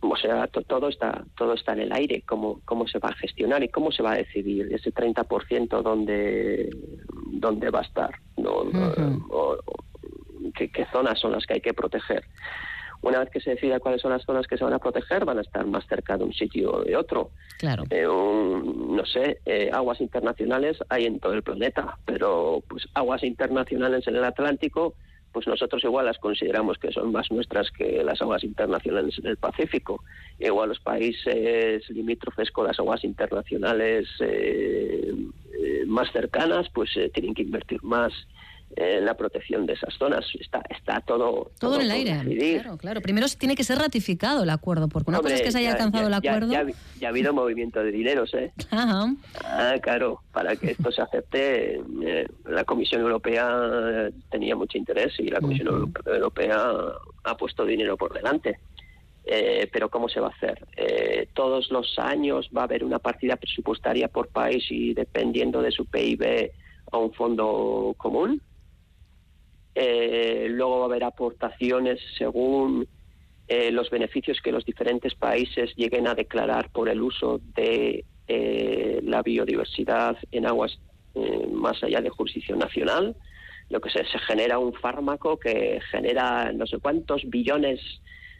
o 0.00 0.16
sea, 0.16 0.48
todo 0.48 0.88
está 0.88 1.24
todo 1.36 1.54
está 1.54 1.72
en 1.72 1.80
el 1.80 1.92
aire, 1.92 2.22
cómo, 2.26 2.60
cómo 2.64 2.88
se 2.88 2.98
va 2.98 3.10
a 3.10 3.14
gestionar 3.14 3.62
y 3.62 3.68
cómo 3.68 3.92
se 3.92 4.02
va 4.02 4.12
a 4.12 4.16
decidir 4.16 4.72
ese 4.72 4.92
30% 4.92 5.82
dónde, 5.82 6.68
dónde 7.30 7.70
va 7.70 7.80
a 7.80 7.82
estar, 7.82 8.10
qué, 10.54 10.86
zonas 10.92 11.18
son 11.20 11.32
las 11.32 11.46
que 11.46 11.54
hay 11.54 11.60
que 11.60 11.74
proteger. 11.74 12.24
Una 13.00 13.20
vez 13.20 13.30
que 13.30 13.40
se 13.40 13.50
decida 13.50 13.78
cuáles 13.78 14.02
son 14.02 14.10
las 14.10 14.24
zonas 14.24 14.48
que 14.48 14.58
se 14.58 14.64
van 14.64 14.72
a 14.72 14.80
proteger, 14.80 15.24
van 15.24 15.38
a 15.38 15.42
estar 15.42 15.64
más 15.66 15.86
cerca 15.86 16.16
de 16.16 16.24
un 16.24 16.32
sitio 16.32 16.72
o 16.72 16.82
de 16.82 16.96
otro. 16.96 17.30
Claro. 17.58 17.84
Eh, 17.90 18.04
no 18.04 19.06
sé, 19.06 19.38
eh, 19.46 19.70
aguas 19.72 20.00
internacionales 20.00 20.78
hay 20.88 21.04
en 21.04 21.20
todo 21.20 21.34
el 21.34 21.44
planeta, 21.44 21.96
pero 22.04 22.64
pues 22.68 22.88
aguas 22.94 23.22
internacionales 23.22 24.08
en 24.08 24.16
el 24.16 24.24
Atlántico 24.24 24.94
pues 25.32 25.46
nosotros 25.46 25.82
igual 25.84 26.06
las 26.06 26.18
consideramos 26.18 26.78
que 26.78 26.92
son 26.92 27.12
más 27.12 27.30
nuestras 27.30 27.70
que 27.70 28.02
las 28.02 28.20
aguas 28.22 28.44
internacionales 28.44 29.18
en 29.18 29.26
el 29.26 29.36
Pacífico. 29.36 30.02
Igual 30.38 30.70
los 30.70 30.80
países 30.80 31.88
limítrofes 31.90 32.50
con 32.50 32.66
las 32.66 32.78
aguas 32.78 33.04
internacionales 33.04 34.08
eh, 34.20 35.14
eh, 35.58 35.84
más 35.86 36.10
cercanas, 36.12 36.68
pues 36.72 36.96
eh, 36.96 37.10
tienen 37.12 37.34
que 37.34 37.42
invertir 37.42 37.82
más 37.82 38.12
en 38.76 39.04
la 39.04 39.14
protección 39.14 39.66
de 39.66 39.74
esas 39.74 39.94
zonas. 39.94 40.24
Está, 40.38 40.62
está 40.70 41.00
todo. 41.00 41.50
Todo, 41.58 41.76
en 41.76 41.82
el 41.82 41.90
aire. 41.90 42.60
Claro, 42.60 42.78
claro. 42.78 43.00
Primero 43.00 43.26
tiene 43.38 43.54
que 43.54 43.64
ser 43.64 43.78
ratificado 43.78 44.42
el 44.42 44.50
acuerdo, 44.50 44.88
porque 44.88 45.10
una 45.10 45.20
cosa 45.20 45.34
es 45.34 45.42
que 45.42 45.52
se 45.52 45.58
haya 45.58 45.72
alcanzado 45.72 46.06
el 46.06 46.14
acuerdo. 46.14 46.52
Ya, 46.52 47.06
ha 47.06 47.10
habido 47.10 47.32
movimiento 47.32 47.82
de 47.82 47.90
dineros, 47.90 48.32
¿eh? 48.34 48.52
Ajá. 48.70 49.14
Ah, 49.44 49.74
claro. 49.82 50.20
Para 50.32 50.56
que 50.56 50.72
esto 50.72 50.92
se 50.92 51.02
acepte, 51.02 51.80
la 52.46 52.64
Comisión 52.64 53.02
Europea 53.02 54.10
tenía 54.30 54.54
mucho 54.54 54.78
interés 54.78 55.14
y 55.18 55.28
la 55.28 55.40
Comisión 55.40 55.92
Europea 56.06 56.72
ha 57.24 57.36
puesto 57.36 57.64
dinero 57.64 57.96
por 57.96 58.12
delante. 58.12 58.58
Eh, 59.30 59.68
pero 59.70 59.90
¿cómo 59.90 60.08
se 60.08 60.20
va 60.20 60.28
a 60.28 60.30
hacer? 60.30 60.66
Eh, 60.74 61.28
todos 61.34 61.70
los 61.70 61.98
años 61.98 62.48
va 62.56 62.62
a 62.62 62.64
haber 62.64 62.82
una 62.82 62.98
partida 62.98 63.36
presupuestaria 63.36 64.08
por 64.08 64.28
país 64.28 64.64
y 64.70 64.94
dependiendo 64.94 65.60
de 65.60 65.70
su 65.70 65.84
PIB 65.84 66.50
a 66.90 66.96
un 66.96 67.12
fondo 67.12 67.94
común. 67.98 68.40
Eh, 69.80 70.48
luego 70.50 70.78
va 70.78 70.84
a 70.84 70.88
haber 70.88 71.04
aportaciones 71.04 72.00
según 72.16 72.86
los 73.70 73.88
beneficios 73.88 74.42
que 74.42 74.52
los 74.52 74.62
diferentes 74.66 75.14
países 75.14 75.74
lleguen 75.74 76.06
a 76.06 76.14
declarar 76.14 76.68
por 76.70 76.90
el 76.90 77.00
uso 77.00 77.40
de 77.54 78.04
la 78.26 79.22
biodiversidad 79.22 80.18
en 80.32 80.44
aguas 80.44 80.78
más 81.50 81.82
allá 81.82 82.02
de 82.02 82.10
jurisdicción 82.10 82.58
nacional. 82.58 83.16
Lo 83.70 83.80
que 83.80 83.88
se, 83.88 84.04
se 84.04 84.18
genera 84.18 84.58
un 84.58 84.74
fármaco 84.74 85.38
que 85.38 85.80
genera 85.90 86.52
no 86.52 86.66
sé 86.66 86.76
cuántos 86.76 87.22
billones 87.24 87.80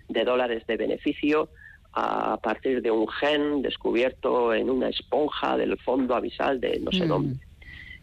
de 0.08 0.24
dólares 0.24 0.66
de 0.66 0.76
beneficio 0.76 1.48
a 1.92 2.38
partir 2.40 2.82
de 2.82 2.90
un 2.90 3.08
gen 3.08 3.62
descubierto 3.62 4.54
en 4.54 4.70
una 4.70 4.88
esponja 4.88 5.56
del 5.56 5.78
fondo 5.78 6.14
abisal 6.14 6.60
de 6.60 6.78
no 6.80 6.92
sé 6.92 7.04
mm. 7.04 7.08
dónde. 7.08 7.47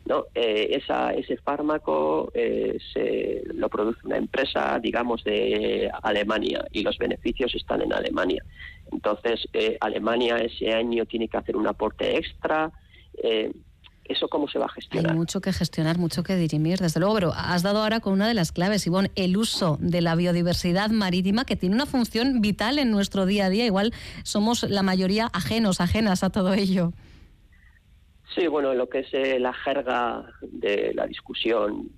¿No? 0.06 0.26
Eh, 0.36 0.70
esa, 0.72 1.14
ese 1.14 1.38
fármaco 1.38 2.32
eh, 2.34 2.78
se, 2.94 3.42
lo 3.54 3.70
produce 3.70 4.00
una 4.04 4.18
empresa, 4.18 4.80
digamos, 4.80 5.24
de 5.24 5.92
Alemania 6.04 6.66
y 6.72 6.84
los 6.84 6.98
beneficios 6.98 7.54
están 7.56 7.82
en 7.82 7.92
Alemania. 7.92 8.44
Entonces, 8.92 9.48
eh, 9.54 9.78
Alemania 9.82 10.38
ese 10.38 10.74
año 10.74 11.06
tiene 11.06 11.28
que 11.28 11.38
hacer 11.38 11.56
un 11.56 11.68
aporte 11.68 12.18
extra. 12.18 12.72
¿Eso 14.08 14.28
cómo 14.28 14.48
se 14.48 14.60
va 14.60 14.66
a 14.66 14.70
gestionar? 14.70 15.14
Hay 15.14 15.18
mucho 15.18 15.42
que 15.42 15.52
gestionar, 15.52 15.98
mucho 15.98 16.22
que 16.22 16.36
dirimir, 16.36 16.78
desde 16.78 17.00
luego, 17.00 17.16
pero 17.16 17.34
has 17.34 17.64
dado 17.64 17.82
ahora 17.82 18.02
con 18.02 18.14
una 18.14 18.28
de 18.28 18.36
las 18.36 18.52
claves, 18.52 18.86
Ivonne, 18.86 19.10
el 19.16 19.36
uso 19.36 19.80
de 19.82 20.02
la 20.02 20.14
biodiversidad 20.14 20.92
marítima, 20.92 21.46
que 21.46 21.56
tiene 21.56 21.74
una 21.74 21.88
función 21.88 22.40
vital 22.40 22.78
en 22.78 22.92
nuestro 22.92 23.26
día 23.26 23.46
a 23.46 23.50
día. 23.50 23.66
Igual 23.66 23.94
somos 24.22 24.62
la 24.70 24.84
mayoría 24.84 25.32
ajenos, 25.34 25.82
ajenas 25.82 26.24
a 26.24 26.30
todo 26.30 26.54
ello. 26.54 26.94
Sí, 28.34 28.48
bueno, 28.48 28.74
lo 28.74 28.90
que 28.90 29.00
es 29.00 29.14
eh, 29.14 29.40
la 29.40 29.54
jerga 29.54 30.26
de 30.42 30.94
la 30.94 31.06
discusión 31.06 31.92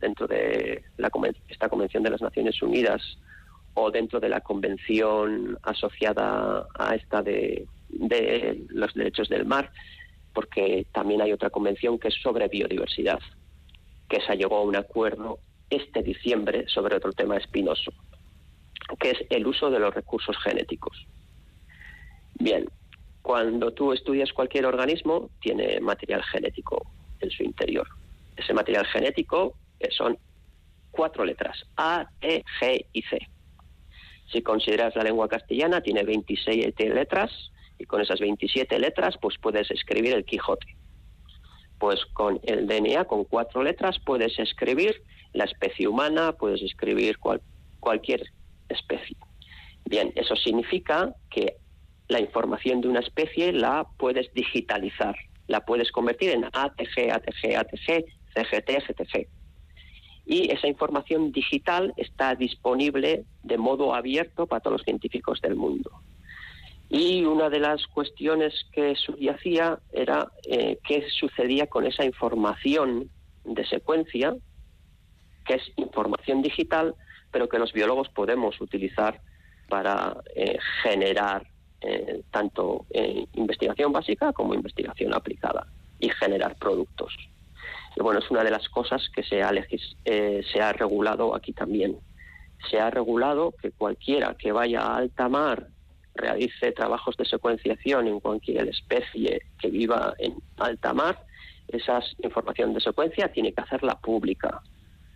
dentro 0.00 0.26
de 0.26 0.82
la, 0.96 1.10
esta 1.48 1.68
Convención 1.68 2.02
de 2.02 2.10
las 2.10 2.22
Naciones 2.22 2.60
Unidas 2.62 3.02
o 3.74 3.90
dentro 3.90 4.18
de 4.18 4.28
la 4.28 4.40
convención 4.40 5.58
asociada 5.62 6.66
a 6.74 6.94
esta 6.94 7.22
de 7.22 7.66
los 8.68 8.94
derechos 8.94 9.28
del 9.28 9.44
mar, 9.44 9.70
porque 10.32 10.86
también 10.92 11.20
hay 11.22 11.32
otra 11.32 11.50
convención 11.50 11.98
que 11.98 12.08
es 12.08 12.14
sobre 12.22 12.48
biodiversidad, 12.48 13.20
que 14.08 14.20
se 14.20 14.36
llegó 14.36 14.58
a 14.58 14.62
un 14.62 14.76
acuerdo 14.76 15.38
este 15.68 16.02
diciembre 16.02 16.64
sobre 16.68 16.96
otro 16.96 17.12
tema 17.12 17.36
espinoso, 17.36 17.92
que 18.98 19.10
es 19.10 19.18
el 19.30 19.46
uso 19.46 19.70
de 19.70 19.78
los 19.78 19.94
recursos 19.94 20.36
genéticos. 20.42 21.06
Bien, 22.34 22.68
cuando 23.22 23.72
tú 23.72 23.92
estudias 23.92 24.32
cualquier 24.32 24.66
organismo, 24.66 25.30
tiene 25.40 25.80
material 25.80 26.22
genético 26.24 26.90
en 27.20 27.30
su 27.30 27.42
interior. 27.42 27.86
Ese 28.36 28.54
material 28.54 28.86
genético 28.86 29.54
son 29.90 30.18
cuatro 30.90 31.24
letras, 31.24 31.64
A, 31.76 32.06
E, 32.20 32.42
G 32.60 32.86
y 32.92 33.02
C. 33.02 33.18
Si 34.32 34.42
consideras 34.42 34.94
la 34.96 35.02
lengua 35.02 35.28
castellana, 35.28 35.80
tiene 35.80 36.02
26 36.04 36.74
letras 36.94 37.30
y 37.78 37.84
con 37.84 38.00
esas 38.00 38.20
27 38.20 38.78
letras 38.78 39.16
pues 39.20 39.36
puedes 39.40 39.70
escribir 39.70 40.14
el 40.14 40.24
Quijote. 40.24 40.76
Pues 41.78 42.04
con 42.12 42.40
el 42.44 42.66
DNA, 42.66 43.06
con 43.06 43.24
cuatro 43.24 43.62
letras, 43.62 43.98
puedes 44.04 44.38
escribir 44.38 45.02
la 45.32 45.44
especie 45.44 45.88
humana, 45.88 46.32
puedes 46.32 46.62
escribir 46.62 47.18
cualquier 47.80 48.22
especie. 48.68 49.16
Bien, 49.86 50.12
eso 50.14 50.36
significa 50.36 51.14
que 51.30 51.56
la 52.10 52.20
información 52.20 52.80
de 52.80 52.88
una 52.88 52.98
especie 53.00 53.52
la 53.52 53.86
puedes 53.96 54.34
digitalizar, 54.34 55.14
la 55.46 55.64
puedes 55.64 55.92
convertir 55.92 56.30
en 56.30 56.44
ATG, 56.44 57.12
ATG, 57.12 57.56
ATG, 57.56 58.04
CGT, 58.34 58.70
GTG. 58.88 59.28
Y 60.26 60.50
esa 60.50 60.66
información 60.66 61.30
digital 61.30 61.94
está 61.96 62.34
disponible 62.34 63.24
de 63.44 63.58
modo 63.58 63.94
abierto 63.94 64.48
para 64.48 64.60
todos 64.60 64.78
los 64.78 64.84
científicos 64.84 65.40
del 65.40 65.54
mundo. 65.54 66.02
Y 66.88 67.24
una 67.24 67.48
de 67.48 67.60
las 67.60 67.86
cuestiones 67.86 68.54
que 68.72 68.96
subyacía 68.96 69.78
era 69.92 70.32
eh, 70.48 70.78
qué 70.82 71.04
sucedía 71.10 71.68
con 71.68 71.86
esa 71.86 72.04
información 72.04 73.08
de 73.44 73.64
secuencia, 73.66 74.34
que 75.46 75.54
es 75.54 75.62
información 75.76 76.42
digital, 76.42 76.96
pero 77.30 77.48
que 77.48 77.60
los 77.60 77.72
biólogos 77.72 78.08
podemos 78.08 78.60
utilizar 78.60 79.20
para 79.68 80.16
eh, 80.34 80.58
generar 80.82 81.46
eh, 81.80 82.22
tanto 82.30 82.86
investigación 83.34 83.92
básica 83.92 84.32
como 84.32 84.54
investigación 84.54 85.14
aplicada 85.14 85.66
y 85.98 86.08
generar 86.10 86.56
productos. 86.56 87.14
Bueno, 87.96 88.20
es 88.20 88.30
una 88.30 88.44
de 88.44 88.50
las 88.50 88.68
cosas 88.68 89.08
que 89.14 89.22
se 89.22 89.42
ha, 89.42 89.50
se 90.04 90.60
ha 90.60 90.72
regulado 90.72 91.34
aquí 91.34 91.52
también. 91.52 91.96
Se 92.70 92.78
ha 92.78 92.90
regulado 92.90 93.54
que 93.60 93.72
cualquiera 93.72 94.34
que 94.34 94.52
vaya 94.52 94.82
a 94.82 94.96
alta 94.96 95.28
mar 95.28 95.68
realice 96.14 96.72
trabajos 96.72 97.16
de 97.16 97.24
secuenciación 97.24 98.08
en 98.08 98.20
cualquier 98.20 98.68
especie 98.68 99.42
que 99.58 99.70
viva 99.70 100.14
en 100.18 100.34
alta 100.58 100.92
mar, 100.92 101.24
esa 101.68 102.00
información 102.22 102.74
de 102.74 102.80
secuencia 102.80 103.28
tiene 103.32 103.52
que 103.52 103.60
hacerla 103.60 103.98
pública. 103.98 104.60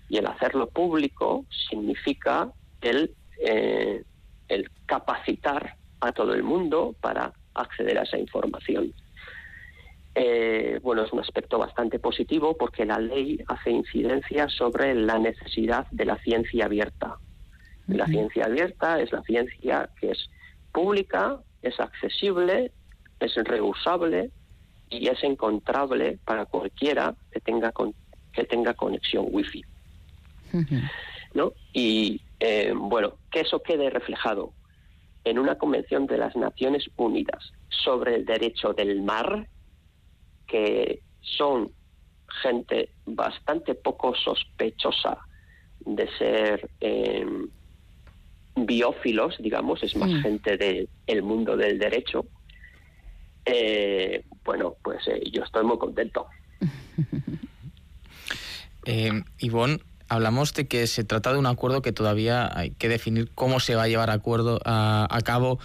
Y 0.08 0.18
el 0.18 0.26
hacerlo 0.26 0.68
público 0.68 1.44
significa 1.68 2.50
el, 2.80 3.14
eh, 3.40 4.02
el 4.48 4.70
capacitar 4.86 5.76
a 6.06 6.12
todo 6.12 6.34
el 6.34 6.42
mundo 6.42 6.94
para 7.00 7.32
acceder 7.54 7.98
a 7.98 8.02
esa 8.02 8.18
información. 8.18 8.92
Eh, 10.14 10.78
bueno, 10.82 11.02
es 11.02 11.12
un 11.12 11.20
aspecto 11.20 11.58
bastante 11.58 11.98
positivo 11.98 12.56
porque 12.56 12.84
la 12.84 12.98
ley 12.98 13.42
hace 13.48 13.70
incidencia 13.70 14.48
sobre 14.48 14.94
la 14.94 15.18
necesidad 15.18 15.86
de 15.90 16.04
la 16.04 16.16
ciencia 16.18 16.66
abierta. 16.66 17.16
La 17.88 18.06
ciencia 18.06 18.46
abierta 18.46 19.00
es 19.00 19.12
la 19.12 19.22
ciencia 19.22 19.90
que 20.00 20.12
es 20.12 20.30
pública, 20.72 21.40
es 21.62 21.78
accesible, 21.80 22.72
es 23.20 23.34
reusable 23.34 24.30
y 24.88 25.08
es 25.08 25.22
encontrable 25.22 26.18
para 26.24 26.46
cualquiera 26.46 27.14
que 27.30 27.40
tenga 27.40 27.72
que 28.32 28.44
tenga 28.44 28.74
conexión 28.74 29.26
wifi. 29.30 29.62
¿No? 31.34 31.52
Y 31.72 32.20
eh, 32.38 32.72
bueno, 32.74 33.14
que 33.30 33.40
eso 33.40 33.60
quede 33.60 33.90
reflejado 33.90 34.52
en 35.24 35.38
una 35.38 35.56
convención 35.56 36.06
de 36.06 36.18
las 36.18 36.36
Naciones 36.36 36.84
Unidas 36.96 37.52
sobre 37.68 38.16
el 38.16 38.24
derecho 38.24 38.72
del 38.72 39.02
mar, 39.02 39.48
que 40.46 41.02
son 41.20 41.70
gente 42.42 42.90
bastante 43.06 43.74
poco 43.74 44.14
sospechosa 44.14 45.18
de 45.80 46.08
ser 46.18 46.70
eh, 46.80 47.26
biófilos, 48.56 49.36
digamos, 49.38 49.82
es 49.82 49.96
más 49.96 50.10
gente 50.22 50.56
del 50.56 51.22
mundo 51.22 51.56
del 51.56 51.78
derecho, 51.78 52.26
eh, 53.44 54.24
bueno, 54.44 54.76
pues 54.82 55.06
eh, 55.08 55.22
yo 55.30 55.42
estoy 55.42 55.64
muy 55.64 55.78
contento. 55.78 56.26
eh, 58.86 59.22
Ivonne, 59.38 59.78
hablamos 60.08 60.54
de 60.54 60.66
que 60.66 60.86
se 60.86 61.04
trata 61.04 61.32
de 61.32 61.38
un 61.38 61.46
acuerdo 61.46 61.82
que 61.82 61.92
todavía 61.92 62.50
hay 62.56 62.70
que 62.70 62.88
definir 62.88 63.30
cómo 63.34 63.60
se 63.60 63.74
va 63.74 63.84
a 63.84 63.88
llevar 63.88 64.10
acuerdo 64.10 64.60
a, 64.64 65.18
cabo 65.24 65.58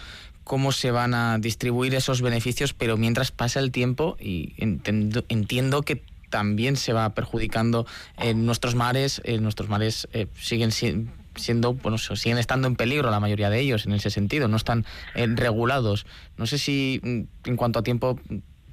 cómo 0.44 0.72
se 0.72 0.90
van 0.90 1.14
a 1.14 1.38
distribuir 1.38 1.94
esos 1.94 2.22
beneficios, 2.22 2.74
pero 2.74 2.96
mientras 2.96 3.30
pasa 3.30 3.60
el 3.60 3.70
tiempo 3.70 4.16
y 4.18 4.54
entiendo, 4.56 5.24
entiendo 5.28 5.82
que 5.82 6.02
también 6.30 6.76
se 6.76 6.92
va 6.92 7.10
perjudicando 7.10 7.86
en 8.18 8.46
nuestros 8.46 8.74
mares, 8.74 9.20
en 9.24 9.42
nuestros 9.42 9.68
mares 9.68 10.08
eh, 10.12 10.26
siguen 10.40 10.72
siendo, 10.72 11.74
bueno, 11.74 11.98
siguen 11.98 12.38
estando 12.38 12.68
en 12.68 12.76
peligro 12.76 13.10
la 13.10 13.20
mayoría 13.20 13.50
de 13.50 13.60
ellos 13.60 13.86
en 13.86 13.92
ese 13.92 14.10
sentido, 14.10 14.48
no 14.48 14.56
están 14.56 14.86
eh, 15.14 15.26
regulados. 15.26 16.06
No 16.36 16.46
sé 16.46 16.58
si 16.58 17.00
mm, 17.02 17.48
en 17.48 17.56
cuanto 17.56 17.80
a 17.80 17.82
tiempo 17.82 18.18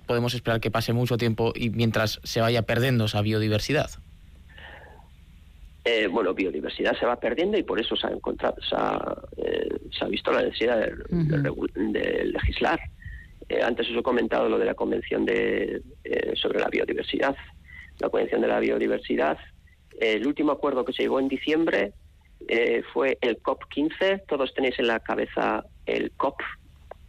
podemos 0.05 0.33
esperar 0.33 0.61
que 0.61 0.71
pase 0.71 0.93
mucho 0.93 1.17
tiempo 1.17 1.51
y 1.55 1.69
mientras 1.69 2.19
se 2.23 2.41
vaya 2.41 2.61
perdiendo 2.61 3.05
esa 3.05 3.21
biodiversidad. 3.21 3.91
Eh, 5.89 6.05
bueno, 6.07 6.33
biodiversidad 6.33 6.99
se 6.99 7.05
va 7.05 7.17
perdiendo 7.17 7.57
y 7.57 7.63
por 7.63 7.79
eso 7.79 7.95
se 7.95 8.07
ha 8.07 8.09
encontrado, 8.09 8.57
se 8.61 8.75
ha, 8.75 9.15
eh, 9.37 10.09
visto 10.09 10.33
la 10.33 10.41
necesidad 10.41 10.81
de, 10.81 12.25
legislar. 12.25 12.77
Eh, 13.47 13.61
antes 13.63 13.89
os 13.89 13.95
he 13.95 14.03
comentado 14.03 14.49
lo 14.49 14.59
de 14.59 14.65
la 14.65 14.73
Convención 14.73 15.23
de, 15.23 15.81
sobre 16.35 16.59
la 16.59 16.67
Biodiversidad. 16.67 17.37
La 17.99 18.09
Convención 18.09 18.41
de 18.41 18.49
la 18.49 18.59
Biodiversidad, 18.59 19.37
el 20.01 20.27
último 20.27 20.51
acuerdo 20.51 20.83
que 20.83 20.91
se 20.91 21.03
llegó 21.03 21.21
en 21.21 21.29
diciembre 21.29 21.93
fue 22.91 23.17
el 23.21 23.41
COP15. 23.41 24.23
Todos 24.27 24.53
tenéis 24.53 24.77
en 24.79 24.87
la 24.87 24.99
cabeza 24.99 25.63
el 25.85 26.11
COP 26.17 26.41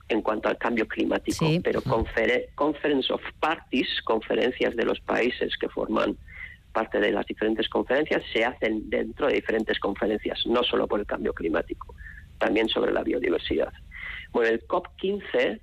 en 0.09 0.23
cuanto 0.23 0.49
al 0.49 0.57
cambio 0.57 0.87
climático, 0.87 1.47
pero 1.65 1.83
Conference 1.83 3.13
of 3.13 3.23
Parties, 3.41 3.89
conferencias 4.05 4.77
de 4.77 4.85
los 4.85 5.01
países 5.01 5.57
que 5.59 5.69
forman 5.69 6.17
parte 6.79 7.01
de 7.01 7.11
las 7.11 7.27
diferentes 7.27 7.69
conferencias 7.69 8.23
se 8.33 8.45
hacen 8.45 8.89
dentro 8.89 9.27
de 9.27 9.35
diferentes 9.35 9.81
conferencias, 9.81 10.39
no 10.47 10.63
solo 10.63 10.87
por 10.87 11.01
el 11.01 11.07
cambio 11.07 11.35
climático, 11.35 11.97
también 12.39 12.69
sobre 12.69 12.93
la 12.93 13.03
biodiversidad. 13.03 13.73
Bueno, 14.31 14.51
el 14.51 14.65
COP15 14.65 15.61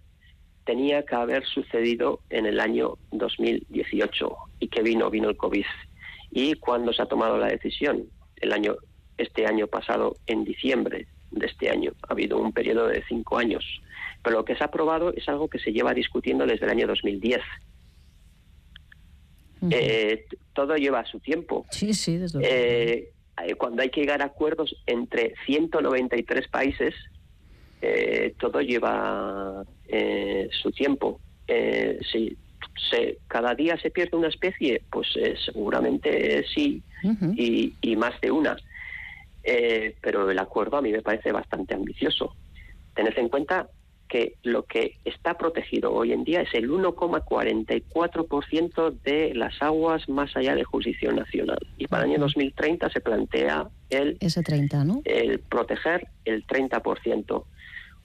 tenía 0.65 1.05
que 1.05 1.15
haber 1.15 1.45
sucedido 1.45 2.19
en 2.29 2.45
el 2.45 2.59
año 2.59 2.95
2018 3.11 4.35
y 4.59 4.67
que 4.67 4.81
vino 4.81 5.09
vino 5.09 5.29
el 5.29 5.37
COVID. 5.37 5.65
¿Y 6.31 6.55
cuando 6.55 6.91
se 6.91 7.01
ha 7.01 7.05
tomado 7.05 7.37
la 7.37 7.47
decisión? 7.47 8.09
El 8.35 8.51
año 8.51 8.75
este 9.17 9.47
año 9.47 9.67
pasado 9.67 10.17
en 10.27 10.43
diciembre 10.43 11.07
de 11.31 11.45
este 11.45 11.69
año. 11.69 11.93
Ha 12.09 12.11
habido 12.11 12.37
un 12.39 12.51
periodo 12.51 12.89
de 12.89 13.05
cinco 13.07 13.37
años. 13.37 13.63
Pero 14.21 14.39
lo 14.39 14.43
que 14.43 14.57
se 14.57 14.63
ha 14.63 14.67
aprobado 14.67 15.13
es 15.13 15.29
algo 15.29 15.47
que 15.47 15.59
se 15.59 15.71
lleva 15.71 15.93
discutiendo 15.93 16.45
desde 16.45 16.65
el 16.65 16.71
año 16.71 16.87
2010 16.87 17.39
eh, 19.71 20.25
todo 20.53 20.75
lleva 20.75 21.05
su 21.05 21.19
tiempo. 21.19 21.65
Sí, 21.69 21.93
sí, 21.93 22.17
desde 22.17 22.39
eh, 22.41 23.11
eh, 23.43 23.55
Cuando 23.55 23.81
hay 23.81 23.89
que 23.89 24.01
llegar 24.01 24.21
a 24.21 24.25
acuerdos 24.25 24.75
entre 24.85 25.35
193 25.45 26.47
países, 26.47 26.93
eh, 27.81 28.33
todo 28.39 28.61
lleva 28.61 29.63
su 30.61 30.71
tiempo. 30.71 31.19
si 32.11 32.37
se, 32.89 33.19
cada 33.27 33.55
día 33.55 33.77
se 33.79 33.89
pierde 33.89 34.17
una 34.17 34.27
especie, 34.27 34.81
pues 34.91 35.07
seguramente 35.45 36.45
sí, 36.53 36.81
y, 37.35 37.73
y, 37.81 37.95
más 37.95 38.19
de 38.21 38.31
una. 38.31 38.57
pero 40.01 40.29
el 40.29 40.39
acuerdo 40.39 40.77
a 40.77 40.81
mí 40.81 40.91
me 40.91 41.01
parece 41.01 41.31
bastante 41.31 41.73
ambicioso. 41.73 42.35
Tened 42.95 43.17
en 43.17 43.29
cuenta 43.29 43.69
que 44.07 44.35
lo 44.43 44.63
que 44.63 44.97
está 45.03 45.37
protegido 45.37 45.93
hoy 45.93 46.13
en 46.13 46.23
día 46.23 46.41
es 46.41 46.53
el 46.53 46.69
1,44% 46.69 48.93
de 49.03 49.33
las 49.33 49.61
aguas 49.61 50.07
más 50.09 50.35
allá 50.35 50.53
de 50.55 50.63
jurisdicción 50.63 51.15
nacional. 51.15 51.57
Y 51.77 51.87
para 51.87 52.03
el 52.03 52.11
año 52.11 52.19
2030 52.19 52.89
se 52.89 53.01
plantea 53.01 53.69
el, 53.89 54.17
Ese 54.19 54.43
30, 54.43 54.83
¿no? 54.83 55.01
el 55.05 55.39
proteger 55.39 56.07
el 56.25 56.45
30% 56.45 57.43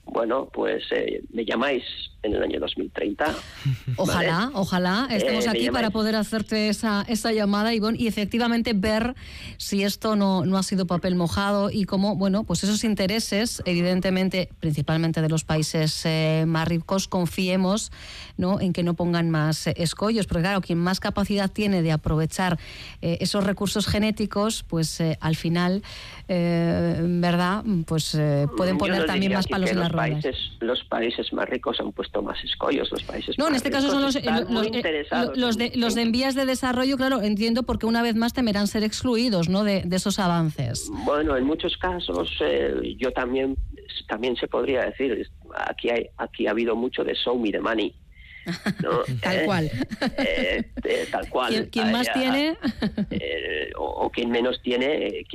bueno, 0.05 0.49
pues 0.51 0.83
eh, 0.91 1.23
me 1.31 1.45
llamáis 1.45 1.83
en 2.23 2.33
el 2.33 2.43
año 2.43 2.59
2030. 2.59 3.33
Ojalá, 3.97 4.51
ojalá 4.53 5.07
estemos 5.09 5.47
eh, 5.47 5.49
aquí 5.49 5.71
para 5.71 5.89
poder 5.89 6.15
hacerte 6.15 6.69
esa, 6.69 7.03
esa 7.07 7.31
llamada, 7.31 7.73
Ivonne, 7.73 7.97
y 7.99 8.07
efectivamente 8.07 8.73
ver 8.73 9.15
si 9.57 9.83
esto 9.83 10.15
no, 10.15 10.45
no 10.45 10.57
ha 10.57 10.63
sido 10.63 10.85
papel 10.85 11.15
mojado 11.15 11.71
y 11.71 11.85
cómo, 11.85 12.15
bueno, 12.15 12.43
pues 12.43 12.63
esos 12.63 12.83
intereses, 12.83 13.63
evidentemente, 13.65 14.49
principalmente 14.59 15.21
de 15.21 15.29
los 15.29 15.43
países 15.43 16.05
eh, 16.05 16.43
más 16.47 16.67
ricos, 16.67 17.07
confiemos 17.07 17.91
¿no? 18.37 18.61
en 18.61 18.73
que 18.73 18.83
no 18.83 18.93
pongan 18.93 19.31
más 19.31 19.65
escollos, 19.67 20.27
porque 20.27 20.43
claro, 20.43 20.61
quien 20.61 20.77
más 20.77 20.99
capacidad 20.99 21.49
tiene 21.49 21.81
de 21.81 21.91
aprovechar 21.91 22.59
esos 23.01 23.43
recursos 23.43 23.87
genéticos, 23.87 24.63
pues 24.63 25.01
al 25.19 25.35
final, 25.35 25.81
¿verdad? 26.27 27.63
Pues 27.85 28.17
pueden 28.57 28.77
poner 28.77 29.05
también 29.05 29.33
más 29.33 29.47
palos 29.47 29.71
en 29.71 29.79
la 29.79 29.89
países, 29.91 30.35
los 30.59 30.83
países 30.85 31.31
más 31.33 31.47
ricos 31.49 31.79
han 31.79 31.91
puesto 31.91 32.21
más 32.21 32.43
escollos, 32.43 32.91
los 32.91 33.03
países 33.03 33.37
No, 33.37 33.47
en 33.47 33.55
este 33.55 33.69
caso 33.71 33.89
son 33.89 34.01
los, 34.01 34.15
eh, 34.15 34.23
los, 35.35 35.57
de, 35.57 35.71
los 35.75 35.95
de 35.95 36.01
envías 36.01 36.35
de 36.35 36.45
desarrollo, 36.45 36.97
claro, 36.97 37.21
entiendo, 37.21 37.63
porque 37.63 37.85
una 37.85 38.01
vez 38.01 38.15
más 38.15 38.33
temerán 38.33 38.67
ser 38.67 38.83
excluidos 38.83 39.49
¿no? 39.49 39.63
de, 39.63 39.83
esos 39.91 40.19
avances. 40.19 40.89
Bueno, 41.05 41.37
en 41.37 41.43
muchos 41.43 41.77
casos 41.77 42.37
eh, 42.41 42.95
yo 42.97 43.11
también, 43.11 43.57
también 44.07 44.35
se 44.35 44.47
podría 44.47 44.85
decir, 44.85 45.29
aquí, 45.55 45.89
hay, 45.89 46.07
aquí 46.17 46.47
ha 46.47 46.51
habido 46.51 46.75
mucho 46.75 47.03
de 47.03 47.13
show 47.15 47.37
me 47.37 47.51
the 47.51 47.59
money. 47.59 47.93
tal 49.21 49.35
eh, 49.35 49.43
cual. 49.45 49.71
tal 51.11 51.29
cual. 51.29 51.69
¿Quién, 51.71 51.91
más 51.91 52.11
tiene? 52.11 52.57
o, 53.77 54.09
quien 54.09 54.31
menos 54.31 54.59
tiene, 54.63 55.25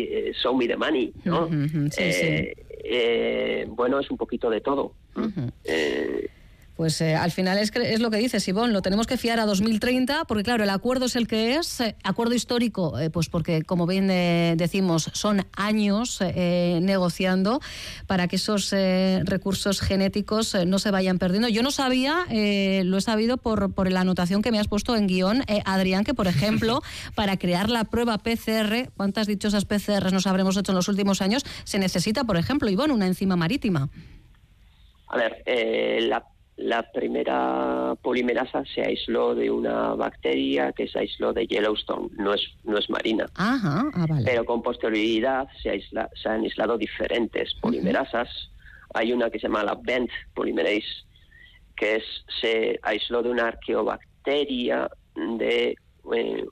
show 0.43 0.57
me 0.57 0.67
the 0.67 0.77
money, 0.77 1.13
¿no? 1.25 1.49
sí, 1.91 2.13
sí 2.13 2.53
eh, 2.89 3.67
bueno, 3.69 3.99
es 4.01 4.11
un 4.11 4.17
poquito 4.17 4.51
de 4.51 4.61
todo. 4.61 4.93
Pues 6.77 7.01
eh, 7.01 7.15
al 7.15 7.33
final 7.33 7.57
es, 7.57 7.73
es 7.75 8.01
lo 8.01 8.11
que 8.11 8.19
dice 8.19 8.39
Sibón, 8.39 8.75
lo 8.75 8.83
tenemos 8.83 9.07
que 9.07 9.17
fiar 9.17 9.41
a 9.41 9.47
2030, 9.47 10.27
porque 10.27 10.43
claro, 10.43 10.63
el 10.63 10.69
acuerdo 10.69 11.07
es 11.07 11.17
el 11.17 11.27
que 11.27 11.57
es, 11.57 11.81
eh, 11.81 11.97
acuerdo 12.05 12.35
histórico, 12.35 12.99
eh, 12.99 13.09
pues 13.09 13.31
porque 13.31 13.63
como 13.63 13.87
bien 13.87 14.09
decimos, 14.59 15.11
son 15.15 15.47
años 15.57 16.21
negociando 16.21 17.61
para 18.07 18.29
que 18.29 18.37
esos 18.37 18.73
recursos 19.25 19.81
genéticos 19.81 20.55
no 20.67 20.79
se 20.79 20.91
vayan 20.91 21.19
perdiendo. 21.19 21.49
Yo 21.49 21.63
no 21.63 21.71
sabía, 21.71 22.27
lo 22.29 22.99
he 22.99 23.01
sabido 23.01 23.39
por, 23.39 23.73
por 23.73 23.91
la 23.91 24.01
anotación 24.01 24.43
que 24.43 24.53
me 24.53 24.59
has 24.59 24.69
puesto 24.69 24.97
en 24.97 25.07
guion, 25.07 25.45
Adrián, 25.65 26.05
que 26.05 26.13
por 26.13 26.27
ejemplo, 26.27 26.83
para 27.15 27.39
crear 27.39 27.71
la 27.71 27.85
prueba 27.85 28.19
PCR, 28.19 28.91
¿cuántas 28.97 29.27
dichosas 29.27 29.65
PCR 29.65 30.13
nos 30.13 30.27
habremos 30.27 30.57
hecho 30.57 30.73
en 30.73 30.77
los 30.77 30.89
últimos 30.89 31.23
años? 31.23 31.45
Se 31.65 31.79
necesita, 31.79 32.25
por 32.25 32.37
ejemplo, 32.37 32.69
Ivonne, 32.69 32.93
una 32.93 33.07
enzima 33.07 33.37
marítima. 33.37 33.89
A 35.09 35.17
ver, 35.17 35.43
la 36.03 36.36
la 36.57 36.91
primera 36.91 37.95
polimerasa 38.03 38.65
se 38.75 38.83
aisló 38.83 39.35
de 39.35 39.51
una 39.51 39.95
bacteria 39.95 40.73
que 40.73 40.89
se 40.89 41.01
aisló 41.01 41.33
de 41.33 41.47
Yellowstone, 41.47 42.09
no 42.17 42.33
es, 42.33 42.41
no 42.65 42.79
es 42.79 42.89
marina. 42.89 43.27
Ah, 43.37 43.85
Pero 44.25 44.45
con 44.45 44.63
posterioridad 44.63 45.49
se, 45.63 45.81
se 45.81 46.29
han 46.29 46.43
aislado 46.43 46.79
diferentes 46.79 47.53
polimerasas. 47.61 48.29
Hay 48.95 49.13
una 49.13 49.29
que 49.29 49.39
se 49.39 49.49
llama 49.49 49.65
la 49.65 49.75
Bent 49.75 50.11
polymerase, 50.35 51.05
que 51.77 51.97
es, 51.97 52.05
se 52.41 52.81
aisló 52.83 53.23
de 53.23 53.31
una 53.31 53.49
arqueobacteria 53.49 54.89
de, 55.15 55.77
eh, 56.15 56.47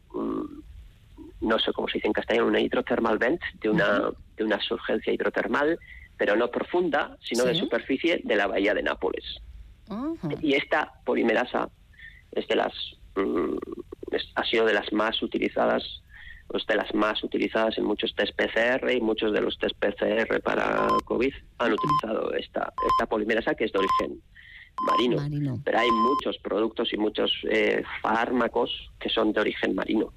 no 1.41 1.59
sé 1.59 1.73
cómo 1.73 1.89
se 1.89 1.95
dice 1.95 2.09
en 2.09 2.13
castellano, 2.13 2.49
una 2.49 2.61
hidrotermal 2.61 3.19
vent, 3.19 3.41
de 3.61 3.71
una, 3.71 4.11
de 4.37 4.45
una 4.45 4.61
surgencia 4.61 5.13
hidrotermal, 5.13 5.79
pero 6.17 6.37
no 6.37 6.51
profunda, 6.51 7.17
sino 7.23 7.45
de 7.45 7.55
superficie 7.55 8.21
de 8.23 8.37
la 8.37 8.47
bahía 8.47 8.75
de 8.75 8.83
Nápoles. 8.83 9.25
Y 10.41 10.55
esta 10.55 10.93
polimerasa 11.05 11.69
es 12.33 12.47
de 12.49 12.57
las 12.57 12.73
mm, 13.17 13.57
ha 14.35 14.45
sido 14.45 14.67
de 14.67 14.73
las 14.73 14.93
más 14.93 15.23
utilizadas 15.23 15.83
pues 16.47 16.67
de 16.67 16.77
las 16.77 16.95
más 16.95 17.25
utilizadas 17.25 17.79
en 17.79 17.85
muchos 17.85 18.15
test 18.15 18.35
PCR 18.37 18.93
y 18.93 19.01
muchos 19.01 19.33
de 19.33 19.41
los 19.41 19.59
test 19.59 19.75
PCR 19.77 20.41
para 20.43 20.89
COVID 21.05 21.33
han 21.59 21.73
utilizado 21.73 22.33
esta 22.35 22.73
esta 22.93 23.07
polimerasa 23.07 23.55
que 23.55 23.65
es 23.65 23.73
de 23.73 23.79
origen 23.79 24.21
marino, 24.87 25.61
pero 25.65 25.79
hay 25.79 25.91
muchos 25.91 26.39
productos 26.39 26.93
y 26.93 26.97
muchos 26.97 27.33
eh, 27.49 27.83
fármacos 28.03 28.91
que 28.99 29.09
son 29.09 29.33
de 29.33 29.41
origen 29.41 29.75
marino. 29.75 30.13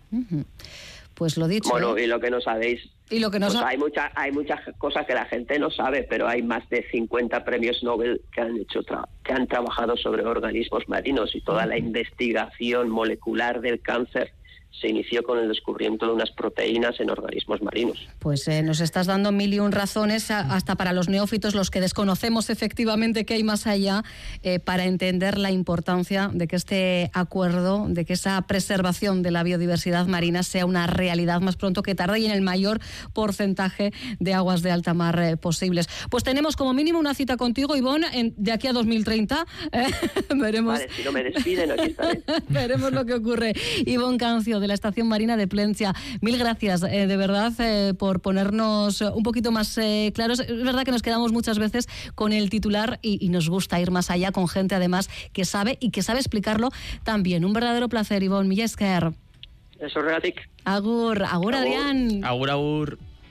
Pues 1.18 1.36
lo 1.36 1.48
dicho. 1.48 1.72
Bueno, 1.72 1.98
¿eh? 1.98 2.04
y 2.04 2.08
lo 2.08 2.20
que 2.20 2.30
no 2.30 2.40
sabéis. 2.40 2.80
Y 3.10 3.20
lo 3.20 3.32
que 3.32 3.40
no 3.40 3.48
pues 3.48 3.60
hay, 3.60 3.78
mucha, 3.78 4.12
hay 4.14 4.32
muchas 4.32 4.60
cosas 4.78 5.08
que 5.08 5.16
la 5.16 5.26
gente 5.26 5.58
no 5.58 5.72
sabe, 5.72 6.04
pero 6.08 6.28
hay 6.28 6.44
más 6.44 6.70
de 6.70 6.86
50 6.92 7.44
premios 7.44 7.82
Nobel 7.82 8.22
que 8.32 8.42
han, 8.42 8.56
hecho 8.58 8.82
que 9.24 9.34
han 9.34 9.48
trabajado 9.48 9.98
sobre 9.98 10.24
organismos 10.24 10.88
marinos 10.88 11.34
y 11.34 11.42
toda 11.42 11.66
la 11.66 11.78
investigación 11.78 12.90
molecular 12.90 13.62
del 13.62 13.82
cáncer 13.82 14.32
se 14.80 14.88
inició 14.88 15.24
con 15.24 15.40
el 15.40 15.48
descubrimiento 15.48 16.06
de 16.06 16.14
unas 16.14 16.32
proteínas 16.32 17.00
en 17.00 17.10
organismos 17.10 17.62
marinos. 17.62 18.08
Pues 18.20 18.48
eh, 18.48 18.62
nos 18.62 18.80
estás 18.80 19.08
dando 19.08 19.32
mil 19.32 19.54
y 19.54 19.60
un 19.60 19.72
razones, 19.72 20.30
hasta 20.30 20.76
para 20.76 20.94
los 20.94 21.10
neófitos, 21.10 21.56
los 21.56 21.72
que 21.72 21.82
desconocemos 21.82 22.50
efectivamente 22.50 23.26
qué 23.26 23.36
hay 23.36 23.44
más 23.44 23.66
allá, 23.66 24.04
eh, 24.44 24.60
para 24.60 24.86
entender 24.86 25.38
la 25.38 25.52
importancia 25.52 26.30
de 26.32 26.48
que 26.48 26.56
este 26.56 27.10
acuerdo, 27.14 27.88
de 27.90 28.06
que 28.06 28.14
esa 28.14 28.40
preservación 28.44 29.24
de 29.24 29.32
la 29.32 29.44
biodiversidad 29.44 30.06
marina 30.06 30.44
sea 30.44 30.66
una 30.66 30.86
realidad 30.86 31.42
más 31.42 31.56
pronto 31.56 31.82
que 31.82 31.96
tarde 31.96 32.20
y 32.20 32.26
en 32.26 32.32
el 32.32 32.42
mayor 32.42 32.80
porcentaje 33.14 33.92
de 34.20 34.34
aguas 34.34 34.62
de 34.62 34.72
alta 34.72 34.94
mar 34.94 35.20
eh, 35.20 35.38
posibles. 35.38 35.88
Pues 36.12 36.24
tenemos 36.24 36.56
como 36.56 36.74
mínimo 36.74 37.00
una 37.00 37.16
cita 37.16 37.36
contigo, 37.38 37.76
Ivonne, 37.76 38.34
de 38.36 38.52
aquí 38.52 38.68
a 38.68 38.74
2030. 38.74 39.46
veremos. 40.36 40.80
Vale, 40.80 40.90
si 40.96 41.04
no 41.04 41.12
me 41.12 41.24
despiden, 41.24 41.72
aquí 41.72 41.90
estaré. 41.90 42.22
veremos 42.50 42.92
lo 42.92 43.06
que 43.06 43.14
ocurre. 43.16 43.54
Ivonne 43.86 44.18
Cancio 44.18 44.57
De 44.60 44.68
la 44.68 44.74
Estación 44.74 45.08
Marina 45.08 45.38
de 45.38 45.48
Plencia. 45.48 45.94
Mil 46.22 46.38
gracias, 46.38 46.82
de 46.82 47.18
verdad, 47.18 47.54
por 47.98 48.22
ponernos 48.22 49.02
un 49.02 49.24
poquito 49.24 49.52
más 49.52 49.80
claros. 50.14 50.40
Es 50.40 50.64
verdad 50.64 50.84
que 50.84 50.92
nos 50.92 51.02
quedamos 51.02 51.32
muchas 51.32 51.60
veces 51.60 51.88
con 52.16 52.34
el 52.34 52.50
titular 52.50 53.00
y, 53.02 53.28
nos 53.30 53.50
gusta 53.50 53.80
ir 53.80 53.92
más 53.92 54.10
allá 54.10 54.32
con 54.32 54.48
gente 54.48 54.74
además 54.76 55.10
que 55.34 55.46
sabe 55.46 55.78
y 55.82 55.92
que 55.92 56.02
sabe 56.02 56.20
explicarlo 56.20 56.70
también. 57.04 57.46
Un 57.46 57.54
verdadero 57.54 57.90
placer, 57.90 58.24
Ivonne 58.24 58.48
Millesker. 58.48 59.12
Eso, 59.80 60.00
Agur, 60.00 60.34
agur, 60.66 61.24
agur, 61.24 61.56
Adrián. 61.56 62.24
Agur, 62.24 62.50
agur. 62.50 63.00